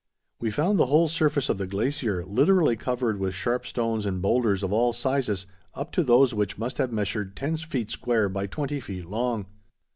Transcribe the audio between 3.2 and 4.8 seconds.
sharp stones and boulders of